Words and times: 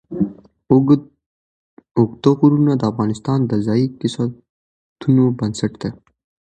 اوږده 1.99 2.31
غرونه 2.39 2.73
د 2.77 2.81
افغانستان 2.91 3.39
د 3.45 3.51
ځایي 3.65 3.83
اقتصادونو 3.89 5.23
بنسټ 5.39 5.73
دی. 5.81 5.89